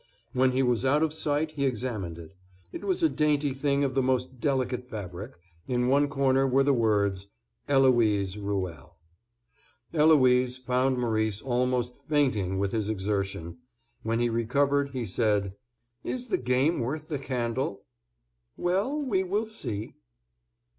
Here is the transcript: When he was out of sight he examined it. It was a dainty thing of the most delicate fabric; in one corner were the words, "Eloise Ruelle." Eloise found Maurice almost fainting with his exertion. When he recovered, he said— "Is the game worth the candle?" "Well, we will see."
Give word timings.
When 0.33 0.53
he 0.53 0.63
was 0.63 0.83
out 0.83 1.03
of 1.03 1.13
sight 1.13 1.51
he 1.51 1.63
examined 1.67 2.17
it. 2.17 2.35
It 2.71 2.83
was 2.83 3.03
a 3.03 3.07
dainty 3.07 3.53
thing 3.53 3.83
of 3.83 3.93
the 3.93 4.01
most 4.01 4.39
delicate 4.39 4.89
fabric; 4.89 5.33
in 5.67 5.89
one 5.89 6.07
corner 6.09 6.47
were 6.47 6.63
the 6.63 6.73
words, 6.73 7.27
"Eloise 7.67 8.35
Ruelle." 8.35 8.97
Eloise 9.93 10.57
found 10.57 10.97
Maurice 10.97 11.43
almost 11.43 11.95
fainting 11.95 12.57
with 12.57 12.71
his 12.71 12.89
exertion. 12.89 13.59
When 14.01 14.19
he 14.19 14.27
recovered, 14.31 14.89
he 14.89 15.05
said— 15.05 15.53
"Is 16.03 16.29
the 16.29 16.37
game 16.39 16.79
worth 16.79 17.07
the 17.07 17.19
candle?" 17.19 17.83
"Well, 18.57 18.99
we 19.03 19.21
will 19.23 19.45
see." 19.45 19.93